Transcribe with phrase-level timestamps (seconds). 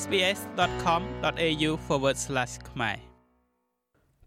[0.00, 1.70] sbs.com.au/
[2.70, 2.96] ខ្មែរ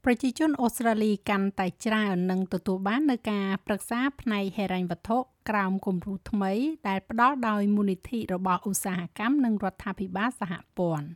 [0.04, 5.18] ប្រជាជនអូស្ត្រាលីកាន់តែច្រើននឹងទទួលបាននូវការប្រឹក្សាផ្នែកហិរញ្ញវត្ថុ
[5.50, 6.52] ក្រោមគំរូថ្មី
[6.88, 11.08] ដែលផ្ដល់ដោយមូលនិធិរបស់ឧស្សាហកម្មនិងរដ្ឋាភិបាលសហព័ន្ធ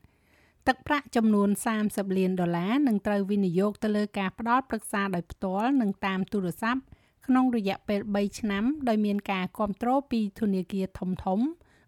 [0.67, 1.49] ទឹកប្រាក់ចំនួន
[1.83, 6.81] 30លានដុល្លារនឹងត្រូវវិនិយោគទៅលើការផ្ដល់ប្រឹក្សាដោយផ្ទាល់និងតាមទូរស័ព្ទ
[7.25, 11.15] ក្នុងរយៈពេល3ឆ្នាំដោយមានការគ្រប់គ្រងពីធនាគារធំៗ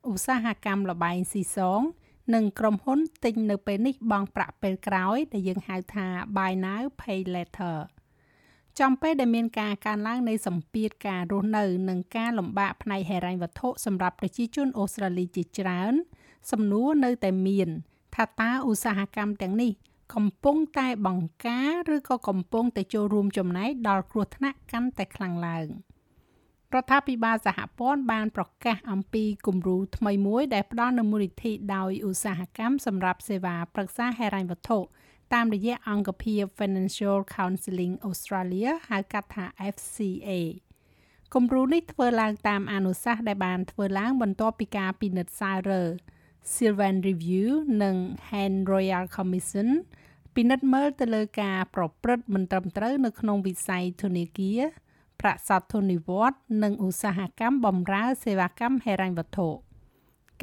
[0.09, 1.82] ឧស្សាហកម្មលបែងស៊ីសង
[2.34, 6.07] និងក្រុមហ៊ុនទិញនៅពេលនេះបង់ប្រាក់ពេលក្រោយ ដែលយើងហៅថា
[6.38, 7.77] buy now pay later
[8.80, 15.94] ចំពេលដែលមានការកើនឡើងនៃសម្ពាធការរស់នៅ និងការលំបាកផ្នែកហិរញ្ញវត្ថុសម្រាប់ប្រជាជនអូស្ត្រាលីជាច្រើន
[16.52, 17.70] សំណួរនៅតែមាន
[18.16, 19.72] ថាតើឧស្សាហកម្មទាំងនេះ
[20.13, 25.67] កំពុងតែបង្ការឬក៏កំពុងតែចូលរួមចំណែកដល់គ្រោះថ្នាក់កាន់តែខ្លាំងឡើង។
[26.75, 34.78] រដ្ឋាភិបាលសហព័ន្ធបានប្រកាសអំពីគំរូថ្មីមួយដែលផ្ដល់នូវមូលនិធិដោយឧស្សាហកម្មសម្រាប់សេវាប្រឹក្សាហិរញ្ញវត្ថុ
[35.33, 40.30] តាមរយៈអង្គភាព Financial Counseling Australia ហៅកាត់ថា FCA
[41.33, 45.83] គំរូនេះធ្វើឡើងតាមអនុសាសន៍ដែលបានធ្វើឡើងបន្ទាប់ពីការពិនិត្យសាររើ
[46.53, 47.50] Sylvan Review
[47.83, 47.95] និង
[48.30, 49.69] Hand Royal Commission
[50.35, 54.61] ពិនិត្យមើលទៅលើការប្រព្រឹត្តមិនត្រឹមត្រូវនៅក្នុងវិស័យធនាគារ
[55.22, 59.50] ប្រាក់សោធននិវត្តន៍និងឧស្សាហកម្មបម្រើសេវាកម្មហិរញ្ញវត្ថុ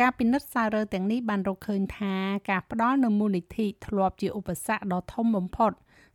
[0.01, 2.15] ការពិនិត្យសាររើទាំងនេះបានរកឃើញថា
[2.51, 5.73] ការផ្ដល់នូវមូលនិធិធ្លាប់ជាឧបសគ្គដ៏ធំបំផុត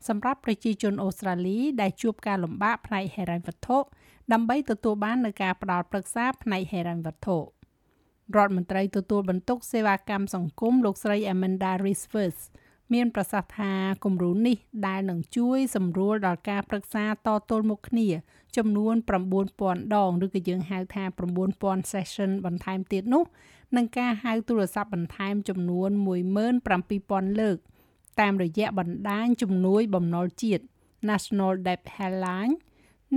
[0.07, 3.77] សម្រាប់ប្រជាជនអូស្ត្រាលីដែលជួបការលំបាកផ្នែកហិរញ្ញវត្ថុ
[4.33, 7.37] ដើម្បីទទួលបាននូវការផ្ដល់ប្រឹក្សាផ្នែកហិរញ្ញវត្ថុ
[8.35, 12.39] រដ្ឋមន្ត្រីទទួលបន្ទុកសេវាកម្មសង្គមលោកស្រី Amanda Rivers
[12.93, 13.71] មានប្រសាសន៍ថា
[14.03, 18.07] គំរូនេះដែលនឹងជួយសម្រួលដល់ការប្រឹក្សាតទល់មុខគ្នា
[18.57, 18.95] ចំនួន
[19.43, 21.03] 9000ដងឬក៏យើងហៅថា
[21.49, 23.23] 9000 session បន្ថែមទៀតនោះ
[23.75, 25.89] នឹងការហៅទូរស័ព្ទបន្ថែមចំនួន
[26.63, 27.57] 17000លើក
[28.19, 30.63] តាមរយៈបណ្ដាញជំនួយបំណុលជាតិ
[31.09, 32.53] National Debt Helpline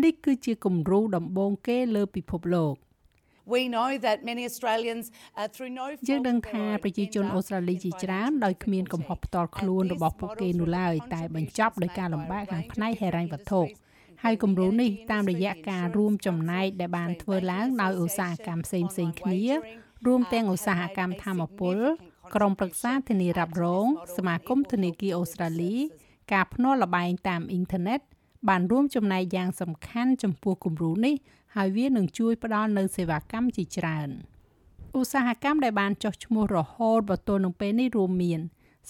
[0.02, 2.74] នេះគឺជាគំរូដំបូងគេលើពិភពលោក
[6.08, 13.60] យើងដឹងថាប្រជាជនអូស្ត្រាលីជាច្រើនដោយគ្មានកំហុសផ្ទាល់ខ្លួនរបស់ពួកគេនោះឡើយតែបញ្ចប់ដោយការលំបាកខាងផ្នែកហិរញ្ញវត្ថុ
[14.24, 19.42] ហើយគំរូនេះតាមរយៈការរួមចំណែកដែលបានធ្វើឡើងដោយឧស្សាហកម្មផ្សេងផ្សេងគ្នា
[20.06, 21.78] រួមទាំងឧស្សាហកម្មធម្មពល
[22.34, 23.86] ក្រុមប្រឹក្សាធានារ៉ាប់រង
[24.16, 25.74] សមាគមធនាគារអូស្ត្រាលី
[26.32, 28.00] ការភ្នាល់លបែងតាមអ៊ីនធឺណិត
[28.48, 31.14] បានរួមចំណែកយ៉ាងសំខាន់ចំពោះគំរូនេះ
[31.56, 34.10] ហើយវានឹងជួយផ្ដល់នូវសេវាកម្មជាច្រើន
[34.98, 38.40] ឧស្សាហកម្មដែលបានចុះឈ្មោះរហូតមកទល់នឹងពេលនេះរួមមាន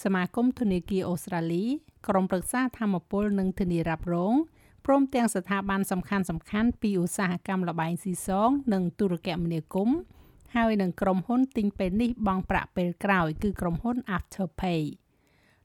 [0.03, 1.65] សមាគមធនាគារអូស្ត្រាលី
[2.09, 4.35] ក្រុមប្រឹក្សាធម្មពលនិងធានារ៉ាប់រង
[4.87, 9.99] ព្រមទាំងស្ថាប័នសំខាន់សំខាន់ពីឧស្សាហកម្មលបែងស៊ីសង និងទូរគមនាគមន៍
[10.57, 14.83] ហើយនឹងក្រុមហ៊ុនទិញពេលនេះបង់ប្រាក់ពេលក្រោយ គឺក្រុមហ៊ុន Afterpay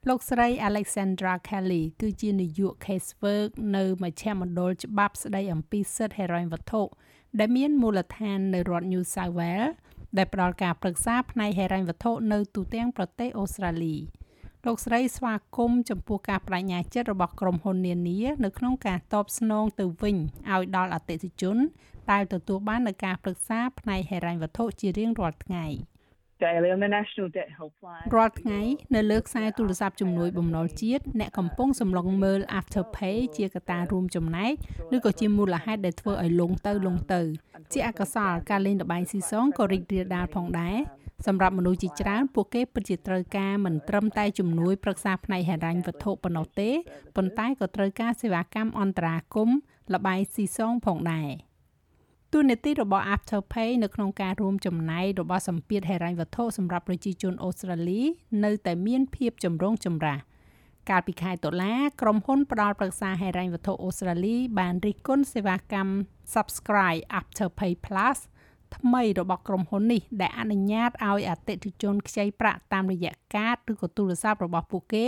[0.09, 6.81] លោកស្រី Alexandra Kelly គឺជានាយក Casework នៅមជ្ឈមណ្ឌលច្បាប់ស្តីអំពីសិទ្ធិហិរញ្ញវត្ថុ
[7.39, 9.72] ដែលមានមូលដ្ឋាននៅរដ្ឋ New South Wales
[10.17, 13.95] ដែលផ្ដល់ការប្រឹក្សាផ្នែកហិរញ្ញវត្ថុនៅទូទាំងប្រទេសអូស្ត្រាលី
[14.66, 20.17] លោកស្រីស្វាគមន៍ចំពោះការបដិញ្ញាចិត្តរបស់ក្រុមហ៊ុននានានៅក្នុងការតបស្នងទៅវិញ
[20.51, 21.57] ឲ្យដល់អតិថិជន
[22.11, 25.67] ដែលទទួលបាននូវការប្រឹក្សាផ្នែកហិរញ្ញវត្ថុជារៀងរាល់ថ្ងៃ។
[28.16, 28.62] រាល់ថ្ងៃ
[28.96, 34.53] នៅលើខ្សែទូរស័ព្ទជំនួយបំណុលជាតិអ្នកកំពុងសម្លឹងមើល Afterpay ជាកត្តារួមចំណែក
[34.96, 37.22] ឬក៏ជាមូលហេតុដែលធ្វើឲ្យលងទៅលងទៅ
[37.74, 40.78] ជាអកុសលការលេងល្បែងស៊ីសងក៏រីករាលដាលផងដែរ
[41.28, 46.69] សម្រាប់មនុស្សជាច្រើនពួកគេពិតជាត្រូវការមិនត្រឹមតែជំនួយប្រឹក្សាផ្នែកហិរញ្ញវត្ថុប៉ុណ្ណោះទេ
[47.16, 49.58] ប៉ុន្តែក៏ត្រូវការសេវាកម្មអន្តរាគមន៍
[49.94, 51.29] ល្បែងស៊ីសងផងដែរ។
[52.35, 58.01] ទូនាទីរបស់ Afterpay នៅក្នុងការរួមចំណែករបស់សម្ពាធហិរញ្ញវត្ថុសម្រាប់ប្រជាជនអូស្ត្រាលី
[58.43, 60.19] នៅតែមានភាពចម្រូងចម្រាស
[60.89, 65.91] កាលពីខែតុលាក្រុមហ៊ុនផ្ដល់ប្រឹក្សាហិរញ្ញវត្ថុអូស្ត្រាលី បានរិះគន់សេវាកម្ម
[66.33, 68.17] Subscribe Afterpay Plus
[68.75, 75.05] ថ្មីរបស់ក្រុមហ៊ុននេះដែលអនុញ្ញាតឲ្យអតិថិជនខ្ចីប្រាក់តាមរយៈកាតឬក៏ទូរស័ព្ទរបស់ពួកគេ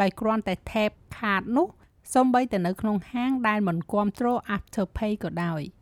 [0.00, 1.68] ដោយគ្រាន់តែ tap ខាតនោះ
[2.14, 5.62] សូម្បីតែនៅក្នុងហាងដែលមិនគ្រប់គ្រង Afterpay ក៏ដោយ។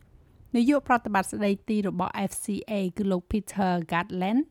[0.56, 4.42] នាយកប្រតិបត្តិស្ដីទីរបស់ FCA គឺលោក Peter Gatland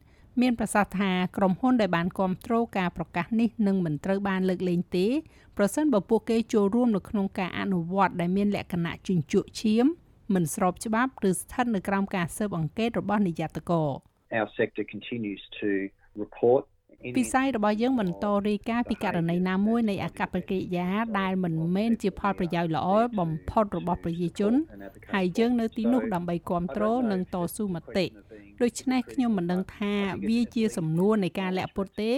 [0.41, 5.07] មានប្រសាសន៍ថាក្រុមហ៊ុនដែលបានគ្រប់គ្រងការប្រកាសនេះនឹងមិនត្រូវបានលើកលែងទេ
[5.57, 9.85] ប្រសិនបើពួកគេចូលរួមនៅក្នុងការអនុវត្តដែលមានលក្ខណៈជញ្ជក់ឈាម
[10.33, 13.71] មិនស្របច្បាប់ឬស្ថិតនៅក្រោមការស៊ើបអង្កេតរបស់នាយកតក
[14.37, 15.69] Our sector continues to
[16.23, 16.63] report
[17.17, 20.87] វិស័យរបស់យើងបន្តរាយការណ៍ពីករណីណាមួយនៃអកប្បកិរិយា
[21.19, 22.87] ដែលមិនមែនជាផលប្រយោជន៍ល្អ
[23.19, 24.53] បំផុតរបស់ប្រជាជន
[25.13, 28.05] ហើយយើងនៅទីនោះដើម្បីគ្រប់គ្រងនិងតស៊ូមតិ
[28.61, 29.93] ដូច្នេះខ្ញុំមិនដឹងថា
[30.27, 32.11] វាជាសំណួរនៃការលាក់ពុតទេ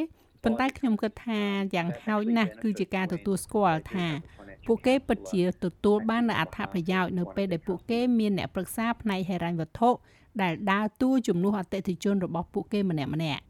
[0.44, 1.42] ប៉ុន្តែខ្ញុំគិតថា
[1.76, 4.08] យ៉ាងហោចណាស់គឺជាការទទួលស្គាល់ថា
[4.66, 9.90] ពួកគេពិតជាទទួលបាននូវអត្ថប្រយោជន៍នៅពេលដែលពួកគេមានអ្នកប្រឹក្សាផ្នែកហិរញ្ញវត្ថុ
[10.42, 13.42] ដែលដើរតួជំនួសអតិថិជនរបស់ពួកគេម្នាក់ម្នាក់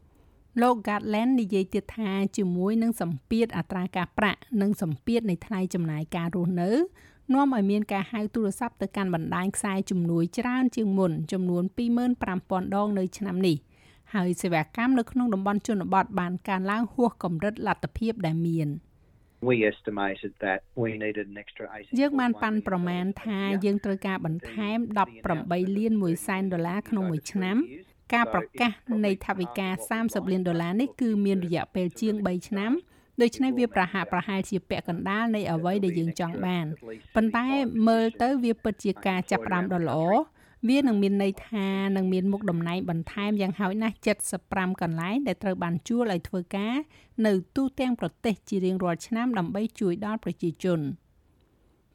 [0.62, 6.70] លោក Gatland និយាយទៀតថាជាមួយនឹងសម្ពាធអត្រាការប្រាក់និងសម្ពាធនៃថ្លៃចំណាយការរស់នៅ
[7.32, 11.64] នាំឲ្យមានការហៅទូរស័ព្ទទៅកាន់បណ្ដាញខ្សែជំនួយច្រើនជាងមុនចំនួន
[12.18, 13.56] 25,000ដងនៅឆ្នាំនេះ
[14.14, 18.70] ហើយសេវាកម្មនៅក្នុងតំបន់ជនបទបានកើនឡើងហួសកម្រិតលទ្ធភាពដែលមាន
[19.50, 24.78] We estimated that we needed an extra 80យើងបានប៉ាន់ប្រមាណថាយើងត្រូវការបន្ថែម
[25.26, 27.56] 18លាន1សែនដុល្លារក្នុងមួយឆ្នាំ
[28.12, 28.70] ការប្រកាស
[29.04, 29.68] នៃថវិកា
[30.00, 32.72] 30លានដុល្លារនេះគឺមានរយៈពេលជាង3ឆ្នាំ
[33.22, 36.66] ដូច្នេះវាប្រហាក់ប្រហែលជាពាក់កណ្ដាលនៃអ្វីដែលយើងចង់បាន
[37.14, 37.46] ប៉ុន្តែ
[37.88, 40.00] មើលទៅវាពិតជាការចាប់ផ្ដើមដ៏ល្អ
[40.68, 41.66] វានឹងមានន័យថា
[41.96, 43.96] នឹងមានមុខតំណែងបន្ថែមយ៉ាងហោចណាស់
[44.38, 46.74] 75កន្លែងដែលត្រូវបានជួលឲ្យធ្វើការ
[47.26, 50.80] នៅទូទាំងប្រទេសជារៀងរាល់ឆ្នាំដើម្បីជួយដល់ប្រជាជន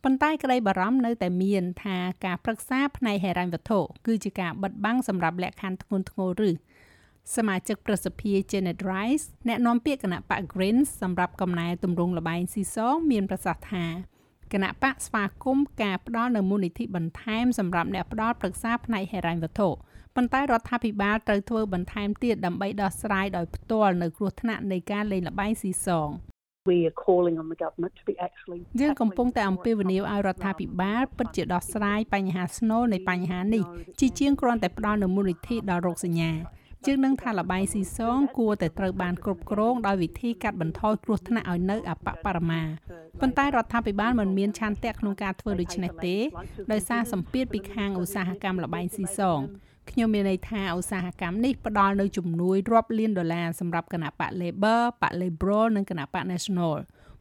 [0.04, 6.52] ប៉ុន្តែក្តីបារម្ភនៅតែមានថាការប្រឹក្សាផ្នែកហិរញ្ញវត្ថុគឺជាការបិទបាំងសម្រាប់លក្ខខណ្ឌធ្ងន់ធ្ងរឬ
[7.36, 13.86] សមាជិកប្រសិទ្ធិ Janet Rice អ្នកនាំពាក្យគណៈបក Greens សម្រាប់កំណែទម្រង់លបែងស៊ីសងមានប្រសាសន៍ថា
[14.54, 19.70] គណៈបកស្វាគមន៍ការផ្ដល់នូវមូលនិធិបន្ថែមសម្រាប់អ្នកផ្ដល់ប្រឹក្សាផ្នែកហិរញ្ញវត្ថុ
[20.16, 26.10] ប៉ុន្តែរដ្ឋាភិបាលត្រូវធ្វើបន្ថែមទៀតដើម្បីដោះស្រាយដោយផ្ទាល់នៅគ្រោះថ្នាក់នៃការលេងល្បែងស៊ីសង
[26.70, 33.64] we are calling on the government to be actually យើងកំពុងតែអំពាវនាវឲ្យរដ្ឋាភិបាលពិតជាដោះស្រាយបញ្ហាស្នូលនៃបញ្ហានេះ
[34.00, 36.32] ជាជាងគ្រាន់តែផ្ដល់នូវមូលនិធិដល់រោគសញ្ញា
[36.88, 42.62] យើងនឹងថាលបាយស៊ីសងគួរតែត្រូវបានគ្រប់គ្រងដោយវិធីកាត់បន្ថយគ្រោះថ្នាក់ឲ្យនៅអបបរមា
[43.22, 46.16] ប៉ុន្តែរដ្ឋាភិបាលមិនមានឆន្ទៈក្នុងការធ្វើដូច្នេះទេ
[46.72, 49.40] ដោយសារសម្ពាធពីខាងឧស្សាហកម្មលបាយស៊ីសង
[49.90, 56.76] ខ្ញុំមានន័យថាឧស្សាហកម្មនេះផ្ដល់នូវជំនួយរាប់លានដុល្លារសម្រាប់គណៈបក Labor បក Liberal និងគណៈបក National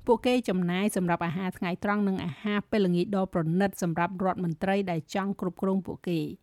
[0.07, 6.21] ពួកគេចំណាយសម្រាប់អាហារថ្ងៃត្រង់និងអាហារពេលល្ងាចដ៏ប្រណិតសម្រាប់រដ្ឋមន្ត្រីដែលចង់គ្រប់គ្រងពួកគេ។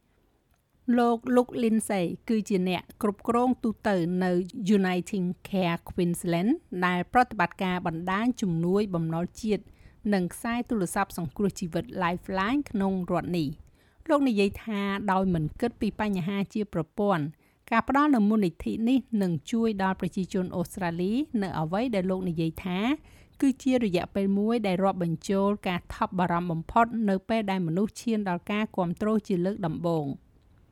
[0.97, 3.89] លោក Luke Lindsay គឺជាអ្នកគ្រប់គ្រងទូត
[4.23, 4.31] នៅ
[4.77, 6.51] Uniting Care Queensland
[6.85, 9.63] ដែលប្រតិបត្តិការបណ្ដាញជំនួយបំណុលជាតិ
[10.13, 13.47] និងខ្សែទូរស័ព្ទសង្គ្រោះជីវិត Lifeline ក្នុងរដ្ឋនេះ
[14.09, 14.81] លោកនិយាយថា
[15.11, 17.23] ដោយមិនគិតពីបញ្ហាជាប្រព័ន្ធ
[17.71, 22.79] ការផ្ដល់នូវមូលនិធិនេះនឹងជួយដល់ប្រជាជនអូស្ត្រាលីនៅអ្វីដែលលោកនិយាយថា
[23.41, 30.07] គឺជារយៈពេលមួយដែលរាប់បញ្ចូលការថប់បារម្ភបំផុតនៅពេលដែលមនុស្សឈានដល់ការគ្រប់គ្រងជាលើកដំបូង។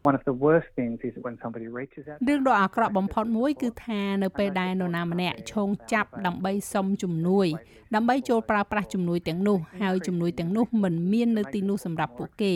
[0.08, 7.48] one of the worst things is when somebody reaches out រឿងដ៏អាក្រក់បំផុតមួយគឺថានៅពេលដែលនរណាម្នាក់ឈោងចាប់ដើម្បីសុំជំនួយ
[7.96, 12.54] ដើម្បីចូលប្រើប្រាស់ជំនួយទាំងនោះហើយជំនួយទាំងនោះមិនមាននៅទីនោះសម្រាប់ពួកគេ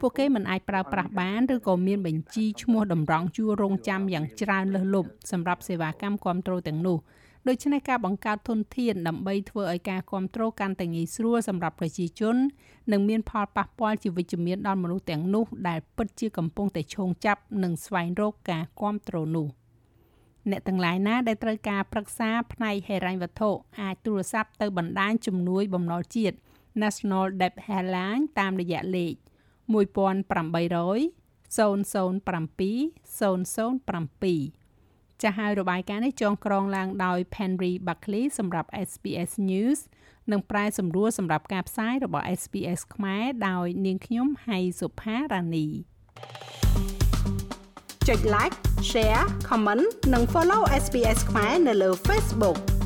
[0.00, 6.98] ពួកគេមិនអាចប្រើប្រាស់បានឬក៏មានបញ្ជីឈ្មោះតម្រង់ជួររងចាំយ៉ាងច្រើនលើសលប់សម្រាប់សេវាកម្មគ្រប់គ្រងទាំងនោះ
[7.48, 12.36] ដូច្នេះការបង្កើតធនធានដើម្បីធ្វើឲ្យការគ្រប់គ្រងកាន់តែងាយស្រួលសម្រាប់ប្រជាជន
[12.92, 19.46] និងមានផលប៉ះពាល់ជាវិជ្ជមានដល់មនុស្សទាំងនោះដែលពិតជាកំពុងតែឈោងចាប់និងស្វែងរកការគ្រប់គ្រងនោះ
[20.50, 23.50] អ្នកទាំងឡាយណាដែលត្រូវការប្រឹក្សាផ្នែកហិរញ្ញវត្ថុ
[23.80, 26.36] អាចទូរស័ព្ទទៅបណ្ដាញជំនួយបំណុលជាតិ
[26.82, 29.14] National Debt Helpline តាមរយៈលេខ
[29.74, 31.60] 1800 007
[33.18, 34.70] 007
[35.22, 39.80] ចាស់ហើយរបាយការណ៍នេះចងក្រងឡើងដោយ Henry Buckley សម្រាប់ SBS News
[40.32, 45.66] និងប្រែសម្រួលសម្រាប់ការផ្សាយរបស់ SBS ខ្មែរដោយនាងខ្ញុំហៃសុផារ៉ានី
[48.08, 48.56] ចុច like
[48.90, 52.79] share comment និង follow SBS ខ្មែរនៅលើ Facebook